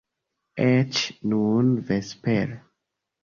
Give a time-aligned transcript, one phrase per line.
[0.67, 1.01] Eĉ
[1.33, 2.57] nun, vespere.